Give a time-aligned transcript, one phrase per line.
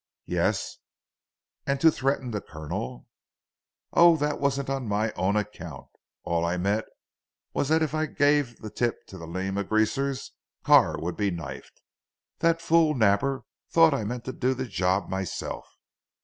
[0.25, 0.77] "Yes,
[1.67, 3.05] and to threaten the Colonel."
[3.93, 4.17] "Oh!
[4.17, 5.89] that wasn't on my own account.
[6.23, 6.87] All I meant
[7.53, 10.31] was that if I gave the tip to the Lima greasers,
[10.63, 11.83] Carr would be knifed.
[12.39, 15.67] That fool Napper thought I meant to do the job myself.